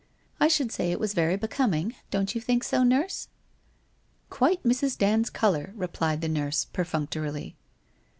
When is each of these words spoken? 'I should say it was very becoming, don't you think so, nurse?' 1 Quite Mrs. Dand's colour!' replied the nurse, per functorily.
'I 0.39 0.47
should 0.47 0.71
say 0.71 0.91
it 0.91 0.99
was 0.99 1.13
very 1.13 1.35
becoming, 1.35 1.93
don't 2.09 2.33
you 2.33 2.41
think 2.41 2.63
so, 2.63 2.81
nurse?' 2.81 3.27
1 4.29 4.37
Quite 4.39 4.63
Mrs. 4.63 4.97
Dand's 4.97 5.29
colour!' 5.29 5.73
replied 5.75 6.21
the 6.21 6.27
nurse, 6.27 6.65
per 6.65 6.83
functorily. 6.85 7.53